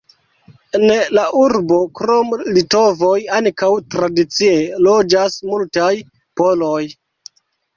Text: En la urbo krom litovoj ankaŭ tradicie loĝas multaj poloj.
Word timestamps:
En 0.77 0.85
la 1.17 1.25
urbo 1.41 1.77
krom 1.99 2.31
litovoj 2.55 3.19
ankaŭ 3.41 3.71
tradicie 3.97 4.57
loĝas 4.89 5.39
multaj 5.51 5.93
poloj. 6.43 6.83